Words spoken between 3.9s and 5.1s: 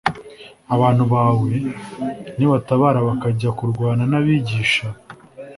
n’ababisha,